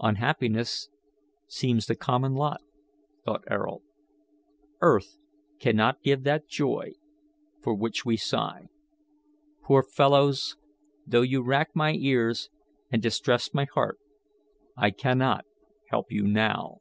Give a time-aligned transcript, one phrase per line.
[0.00, 0.88] "Unhappiness
[1.48, 2.62] seems the common lot,"
[3.26, 3.82] thought Ayrault.
[4.80, 5.18] "Earth
[5.60, 6.92] cannot give that joy
[7.60, 8.68] for which we sigh.
[9.62, 10.56] Poor fellows!
[11.06, 12.48] though you rack my ears
[12.90, 13.98] and distress my heart,
[14.78, 15.44] I cannot
[15.90, 16.78] help you now."